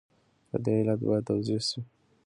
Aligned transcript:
د 0.51 0.51
دې 0.65 0.73
علت 0.79 0.99
باید 1.07 1.23
توضیح 1.29 1.61
شي. 1.69 1.79